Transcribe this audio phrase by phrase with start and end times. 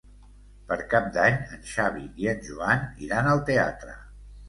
[0.71, 3.99] Per Cap d'Any en Xavi i en Joan iran al teatre.